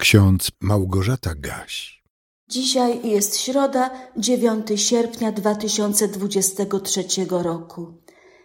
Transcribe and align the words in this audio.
Ksiądz 0.00 0.50
Małgorzata 0.60 1.34
Gaś. 1.34 2.02
Dzisiaj 2.48 3.08
jest 3.08 3.36
środa, 3.36 3.90
9 4.16 4.66
sierpnia 4.76 5.32
2023 5.32 7.04
roku. 7.30 7.94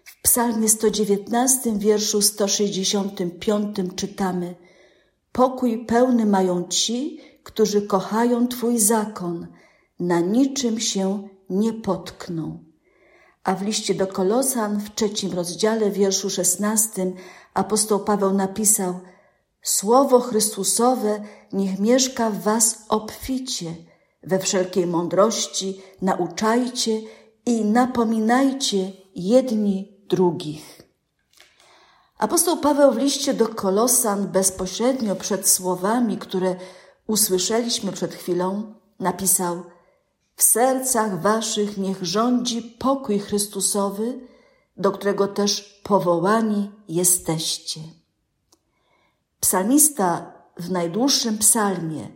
W 0.03 0.21
psalmie 0.21 0.69
119, 0.69 1.73
wierszu 1.77 2.21
165 2.21 3.77
czytamy 3.95 4.55
Pokój 5.31 5.85
pełny 5.85 6.25
mają 6.25 6.67
ci, 6.67 7.19
którzy 7.43 7.81
kochają 7.81 8.47
Twój 8.47 8.79
zakon, 8.79 9.47
na 9.99 10.19
niczym 10.19 10.79
się 10.79 11.27
nie 11.49 11.73
potkną. 11.73 12.63
A 13.43 13.55
w 13.55 13.61
liście 13.61 13.95
do 13.95 14.07
Kolosan 14.07 14.79
w 14.79 14.95
trzecim 14.95 15.33
rozdziale, 15.33 15.91
wierszu 15.91 16.29
szesnastym, 16.29 17.13
apostoł 17.53 17.99
Paweł 17.99 18.33
napisał– 18.33 18.99
Słowo 19.65 20.19
Chrystusowe 20.19 21.23
niech 21.53 21.79
mieszka 21.79 22.29
w 22.29 22.41
was 22.41 22.77
obficie, 22.89 23.75
we 24.23 24.39
wszelkiej 24.39 24.87
mądrości 24.87 25.81
nauczajcie 26.01 27.01
i 27.45 27.65
napominajcie 27.65 28.91
jedni 29.15 29.97
drugich. 30.09 30.81
Apostoł 32.17 32.57
Paweł 32.57 32.91
w 32.91 32.97
liście 32.97 33.33
do 33.33 33.47
Kolosan 33.47 34.27
bezpośrednio 34.27 35.15
przed 35.15 35.49
słowami, 35.49 36.17
które 36.17 36.55
usłyszeliśmy 37.07 37.91
przed 37.91 38.13
chwilą, 38.13 38.73
napisał: 38.99 39.63
W 40.35 40.43
sercach 40.43 41.21
waszych 41.21 41.77
niech 41.77 42.03
rządzi 42.03 42.61
pokój 42.61 43.19
Chrystusowy, 43.19 44.19
do 44.77 44.91
którego 44.91 45.27
też 45.27 45.81
powołani 45.83 46.71
jesteście. 46.87 47.79
Psalmista 49.39 50.33
w 50.57 50.71
najdłuższym 50.71 51.37
psalmie, 51.37 52.07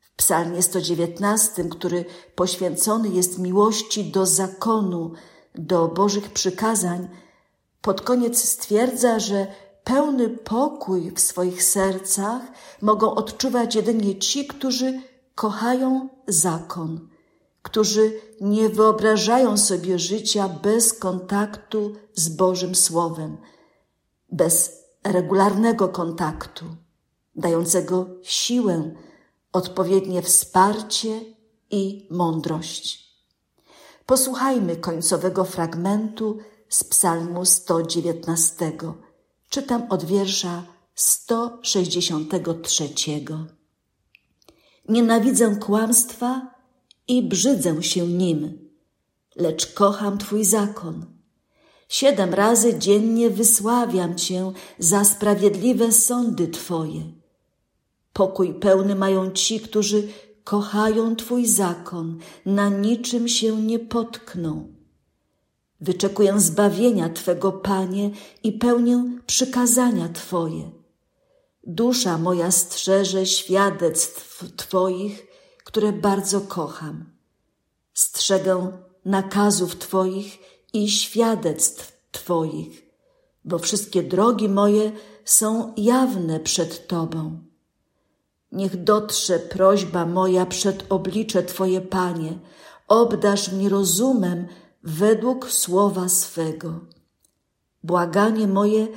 w 0.00 0.16
psalmie 0.16 0.62
119, 0.62 1.64
który 1.64 2.04
poświęcony 2.34 3.08
jest 3.08 3.38
miłości 3.38 4.04
do 4.04 4.26
zakonu, 4.26 5.12
do 5.54 5.88
Bożych 5.88 6.32
przykazań, 6.32 7.08
pod 7.80 8.00
koniec 8.00 8.44
stwierdza, 8.44 9.18
że 9.18 9.46
pełny 9.84 10.28
pokój 10.28 11.10
w 11.10 11.20
swoich 11.20 11.62
sercach 11.62 12.42
mogą 12.82 13.14
odczuwać 13.14 13.74
jedynie 13.74 14.18
ci, 14.18 14.46
którzy 14.46 15.00
kochają 15.34 16.08
zakon, 16.26 17.08
którzy 17.62 18.20
nie 18.40 18.68
wyobrażają 18.68 19.56
sobie 19.56 19.98
życia 19.98 20.48
bez 20.48 20.92
kontaktu 20.92 21.94
z 22.14 22.28
Bożym 22.28 22.74
Słowem, 22.74 23.36
bez 24.32 24.77
regularnego 25.04 25.88
kontaktu, 25.88 26.64
dającego 27.34 28.06
siłę, 28.22 28.94
odpowiednie 29.52 30.22
wsparcie 30.22 31.20
i 31.70 32.08
mądrość. 32.10 33.08
Posłuchajmy 34.06 34.76
końcowego 34.76 35.44
fragmentu 35.44 36.38
z 36.68 36.84
Psalmu 36.84 37.44
119. 37.44 38.72
Czytam 39.48 39.86
od 39.90 40.04
wiersza 40.04 40.62
163. 40.94 42.88
Nienawidzę 44.88 45.56
kłamstwa 45.56 46.54
i 47.08 47.28
brzydzę 47.28 47.82
się 47.82 48.06
nim, 48.06 48.68
lecz 49.36 49.74
kocham 49.74 50.18
Twój 50.18 50.44
zakon 50.44 51.17
Siedem 51.88 52.34
razy 52.34 52.78
dziennie 52.78 53.30
wysławiam 53.30 54.14
Cię 54.14 54.52
za 54.78 55.04
sprawiedliwe 55.04 55.92
sądy 55.92 56.48
Twoje. 56.48 57.02
Pokój 58.12 58.54
pełny 58.54 58.94
mają 58.94 59.30
ci, 59.30 59.60
którzy 59.60 60.08
kochają 60.44 61.16
Twój 61.16 61.46
zakon, 61.46 62.18
na 62.46 62.68
niczym 62.68 63.28
się 63.28 63.62
nie 63.62 63.78
potkną. 63.78 64.78
Wyczekuję 65.80 66.40
zbawienia 66.40 67.08
Twego, 67.08 67.52
Panie, 67.52 68.10
i 68.42 68.52
pełnię 68.52 69.18
przykazania 69.26 70.08
Twoje. 70.08 70.70
Dusza 71.66 72.18
moja 72.18 72.50
strzeże 72.50 73.26
świadectw 73.26 74.44
Twoich, 74.56 75.26
które 75.64 75.92
bardzo 75.92 76.40
kocham. 76.40 77.04
Strzegę 77.94 78.72
nakazów 79.04 79.78
Twoich 79.78 80.38
i 80.72 80.90
świadectw 80.90 81.98
Twoich, 82.12 82.82
bo 83.44 83.58
wszystkie 83.58 84.02
drogi 84.02 84.48
moje 84.48 84.92
są 85.24 85.72
jawne 85.76 86.40
przed 86.40 86.86
Tobą. 86.86 87.38
Niech 88.52 88.84
dotrze 88.84 89.38
prośba 89.38 90.06
moja 90.06 90.46
przed 90.46 90.92
oblicze 90.92 91.42
Twoje, 91.42 91.80
Panie, 91.80 92.38
obdasz 92.88 93.52
mnie 93.52 93.68
rozumem 93.68 94.46
według 94.82 95.50
słowa 95.50 96.08
swego. 96.08 96.80
Błaganie 97.84 98.46
moje 98.46 98.88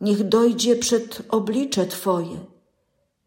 niech 0.00 0.28
dojdzie 0.28 0.76
przed 0.76 1.22
oblicze 1.28 1.86
Twoje. 1.86 2.38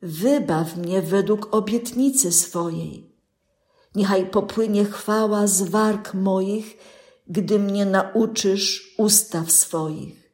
Wybaw 0.01 0.77
mnie 0.77 1.01
według 1.01 1.55
obietnicy 1.55 2.31
swojej. 2.31 3.11
Niechaj 3.95 4.29
popłynie 4.29 4.85
chwała 4.85 5.47
z 5.47 5.61
warg 5.61 6.13
moich 6.13 6.77
gdy 7.29 7.59
mnie 7.59 7.85
nauczysz 7.85 8.95
ustaw 8.97 9.51
swoich. 9.51 10.33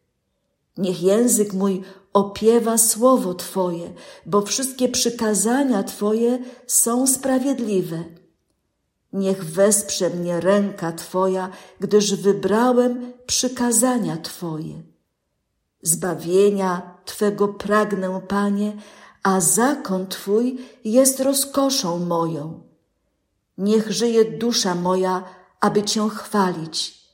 Niech 0.77 1.01
język 1.01 1.53
mój 1.53 1.81
opiewa 2.13 2.77
słowo 2.77 3.33
Twoje, 3.33 3.93
bo 4.25 4.41
wszystkie 4.41 4.89
przykazania 4.89 5.83
Twoje 5.83 6.39
są 6.67 7.07
sprawiedliwe. 7.07 8.03
Niech 9.13 9.45
wesprze 9.45 10.09
mnie 10.09 10.39
ręka 10.39 10.91
Twoja, 10.91 11.49
gdyż 11.79 12.15
wybrałem 12.15 13.13
przykazania 13.25 14.17
Twoje. 14.17 14.81
Zbawienia 15.81 16.97
Twego 17.05 17.47
pragnę, 17.47 18.21
Panie, 18.27 18.77
a 19.23 19.41
zakon 19.41 20.07
Twój 20.07 20.57
jest 20.83 21.19
rozkoszą 21.19 21.99
moją. 21.99 22.63
Niech 23.57 23.91
żyje 23.91 24.25
dusza 24.25 24.75
moja 24.75 25.23
aby 25.63 25.83
Cię 25.83 26.09
chwalić, 26.09 27.07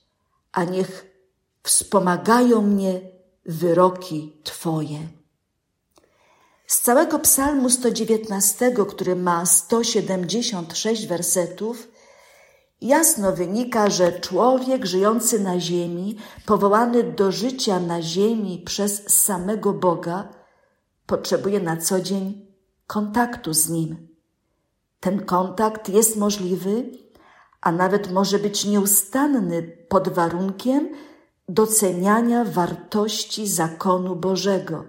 a 0.52 0.64
niech 0.64 1.06
wspomagają 1.64 2.62
mnie 2.62 3.02
wyroki 3.46 4.42
Twoje. 4.44 5.00
Z 6.68 6.82
całego 6.82 7.20
Psalmu 7.20 7.70
119, 7.70 8.72
który 8.90 9.16
ma 9.16 9.46
176 9.46 11.08
wersetów, 11.08 11.88
jasno 12.82 13.32
wynika, 13.32 13.90
że 13.90 14.20
człowiek 14.20 14.86
żyjący 14.86 15.40
na 15.40 15.60
ziemi, 15.60 16.18
powołany 16.46 17.04
do 17.04 17.32
życia 17.32 17.80
na 17.80 18.02
ziemi 18.02 18.64
przez 18.66 19.10
samego 19.10 19.74
Boga, 19.74 20.30
potrzebuje 21.06 21.60
na 21.60 21.78
co 21.78 22.02
dzień 22.02 22.46
kontaktu 22.88 23.54
z 23.54 23.70
Nim. 23.70 24.08
Ten 25.00 25.26
kontakt 25.26 25.90
jest 25.90 26.16
możliwy, 26.16 26.92
a 27.62 27.72
nawet 27.72 28.12
może 28.12 28.40
być 28.40 28.66
nieustanny 28.66 29.62
pod 29.90 30.10
warunkiem 30.10 30.90
doceniania 31.50 32.44
wartości 32.46 33.48
zakonu 33.48 34.16
Bożego, 34.16 34.86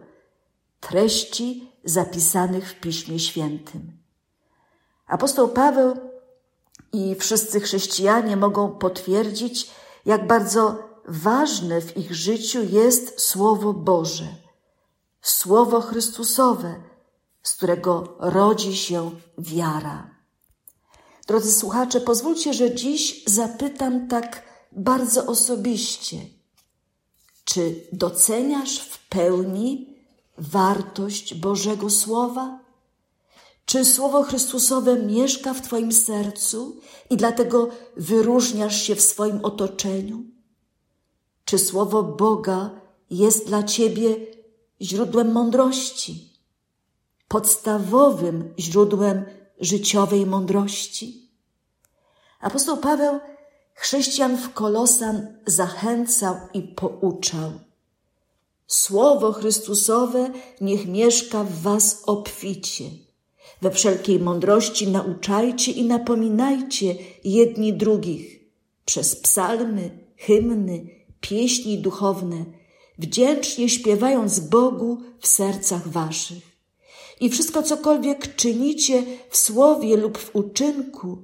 treści 0.80 1.72
zapisanych 1.84 2.70
w 2.70 2.80
Piśmie 2.80 3.18
Świętym. 3.18 3.92
Apostoł 5.06 5.48
Paweł 5.48 5.96
i 6.92 7.14
wszyscy 7.14 7.60
chrześcijanie 7.60 8.36
mogą 8.36 8.70
potwierdzić, 8.70 9.70
jak 10.06 10.26
bardzo 10.26 10.90
ważne 11.08 11.80
w 11.80 11.96
ich 11.96 12.14
życiu 12.14 12.62
jest 12.62 13.20
Słowo 13.20 13.72
Boże, 13.72 14.28
Słowo 15.22 15.80
Chrystusowe, 15.80 16.74
z 17.42 17.54
którego 17.54 18.16
rodzi 18.18 18.76
się 18.76 19.10
wiara. 19.38 20.19
Drodzy 21.30 21.52
słuchacze, 21.52 22.00
pozwólcie, 22.00 22.54
że 22.54 22.74
dziś 22.74 23.24
zapytam 23.26 24.08
tak 24.08 24.42
bardzo 24.72 25.26
osobiście. 25.26 26.16
Czy 27.44 27.86
doceniasz 27.92 28.78
w 28.78 29.08
pełni 29.08 29.96
wartość 30.38 31.34
Bożego 31.34 31.90
Słowa? 31.90 32.58
Czy 33.66 33.84
Słowo 33.84 34.22
Chrystusowe 34.22 34.96
mieszka 34.96 35.54
w 35.54 35.60
Twoim 35.60 35.92
sercu 35.92 36.80
i 37.10 37.16
dlatego 37.16 37.68
wyróżniasz 37.96 38.82
się 38.82 38.94
w 38.94 39.00
swoim 39.02 39.44
otoczeniu? 39.44 40.24
Czy 41.44 41.58
Słowo 41.58 42.02
Boga 42.02 42.70
jest 43.10 43.46
dla 43.46 43.62
Ciebie 43.62 44.16
źródłem 44.80 45.32
mądrości, 45.32 46.32
podstawowym 47.28 48.54
źródłem 48.58 49.39
życiowej 49.60 50.26
mądrości. 50.26 51.30
Apostoł 52.40 52.76
Paweł 52.76 53.20
chrześcijan 53.74 54.36
w 54.36 54.52
Kolosan 54.52 55.38
zachęcał 55.46 56.36
i 56.54 56.62
pouczał. 56.62 57.50
Słowo 58.66 59.32
Chrystusowe 59.32 60.30
niech 60.60 60.86
mieszka 60.86 61.44
w 61.44 61.62
was 61.62 62.02
obficie, 62.06 62.84
We 63.62 63.70
wszelkiej 63.70 64.20
mądrości 64.20 64.88
nauczajcie 64.88 65.72
i 65.72 65.84
napominajcie 65.84 66.94
jedni 67.24 67.72
drugich 67.72 68.40
przez 68.84 69.16
psalmy, 69.16 69.90
hymny, 70.16 70.86
pieśni 71.20 71.78
duchowne, 71.78 72.44
wdzięcznie 72.98 73.68
śpiewając 73.68 74.40
Bogu 74.40 74.98
w 75.20 75.26
sercach 75.26 75.88
waszych. 75.88 76.49
I 77.20 77.30
wszystko 77.30 77.62
cokolwiek 77.62 78.36
czynicie 78.36 79.04
w 79.30 79.36
słowie 79.36 79.96
lub 79.96 80.18
w 80.18 80.36
uczynku, 80.36 81.18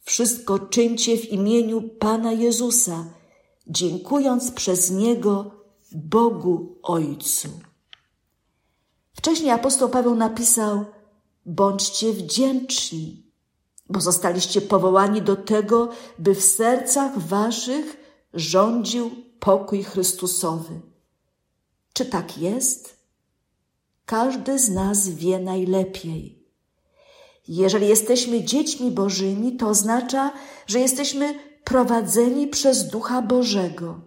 wszystko 0.00 0.58
czyńcie 0.58 1.16
w 1.16 1.32
imieniu 1.32 1.82
Pana 1.82 2.32
Jezusa, 2.32 3.04
dziękując 3.66 4.50
przez 4.50 4.90
Niego 4.90 5.50
Bogu 5.92 6.78
Ojcu. 6.82 7.48
Wcześniej 9.14 9.50
apostoł 9.50 9.88
Paweł 9.88 10.14
napisał: 10.14 10.84
Bądźcie 11.46 12.12
wdzięczni, 12.12 13.22
bo 13.88 14.00
zostaliście 14.00 14.60
powołani 14.60 15.22
do 15.22 15.36
tego, 15.36 15.88
by 16.18 16.34
w 16.34 16.42
sercach 16.42 17.18
waszych 17.18 17.96
rządził 18.34 19.10
pokój 19.40 19.82
Chrystusowy. 19.82 20.80
Czy 21.92 22.06
tak 22.06 22.38
jest? 22.38 23.01
Każdy 24.12 24.58
z 24.58 24.68
nas 24.68 25.08
wie 25.08 25.38
najlepiej. 25.38 26.38
Jeżeli 27.48 27.88
jesteśmy 27.88 28.44
dziećmi 28.44 28.90
Bożymi, 28.90 29.56
to 29.56 29.68
oznacza, 29.68 30.32
że 30.66 30.80
jesteśmy 30.80 31.34
prowadzeni 31.64 32.48
przez 32.48 32.88
Ducha 32.88 33.22
Bożego 33.22 34.00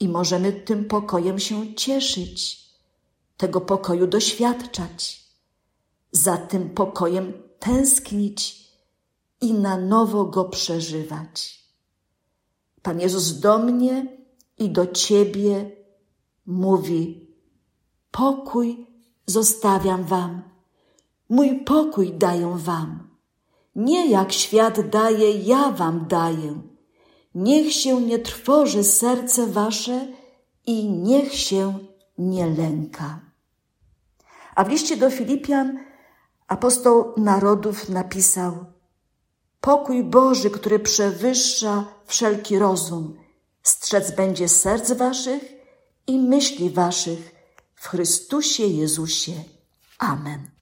i 0.00 0.08
możemy 0.08 0.52
tym 0.52 0.84
pokojem 0.84 1.38
się 1.38 1.74
cieszyć, 1.74 2.60
tego 3.36 3.60
pokoju 3.60 4.06
doświadczać, 4.06 5.24
za 6.12 6.36
tym 6.36 6.70
pokojem 6.70 7.32
tęsknić 7.58 8.68
i 9.40 9.54
na 9.54 9.78
nowo 9.78 10.24
go 10.24 10.44
przeżywać. 10.44 11.64
Pan 12.82 13.00
Jezus 13.00 13.40
do 13.40 13.58
mnie 13.58 14.16
i 14.58 14.70
do 14.70 14.86
Ciebie 14.86 15.70
mówi: 16.46 17.28
Pokój 18.10 18.89
zostawiam 19.30 20.04
Wam, 20.04 20.42
mój 21.28 21.64
pokój 21.64 22.12
daję 22.12 22.54
Wam. 22.56 23.10
Nie 23.76 24.10
jak 24.10 24.32
świat 24.32 24.88
daje, 24.90 25.30
ja 25.32 25.70
Wam 25.70 26.06
daję. 26.08 26.62
Niech 27.34 27.72
się 27.72 28.00
nie 28.00 28.18
trwoży 28.18 28.84
serce 28.84 29.46
Wasze 29.46 30.06
i 30.66 30.88
niech 30.88 31.34
się 31.34 31.78
nie 32.18 32.46
lęka. 32.46 33.20
A 34.54 34.64
w 34.64 34.68
liście 34.68 34.96
do 34.96 35.10
Filipian 35.10 35.78
apostoł 36.48 37.12
narodów 37.16 37.88
napisał: 37.88 38.64
Pokój 39.60 40.04
Boży, 40.04 40.50
który 40.50 40.78
przewyższa 40.78 41.84
wszelki 42.06 42.58
rozum, 42.58 43.16
strzec 43.62 44.10
będzie 44.10 44.48
serc 44.48 44.92
Waszych 44.92 45.42
i 46.06 46.18
myśli 46.18 46.70
Waszych 46.70 47.39
w 47.80 47.88
Chrystusie 47.88 48.66
Jezusie. 48.66 49.44
Amen. 49.98 50.50